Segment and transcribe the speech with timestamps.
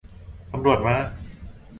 [0.51, 0.95] ตำรวจมา!